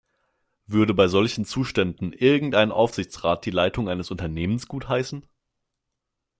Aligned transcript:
Würde 0.65 0.95
bei 0.95 1.07
solchen 1.07 1.45
Zuständen 1.45 2.11
irgendein 2.11 2.71
Aufsichtsrat 2.71 3.45
die 3.45 3.51
Leitung 3.51 3.87
eines 3.87 4.09
Unternehmens 4.09 4.67
gutheißen? 4.67 5.27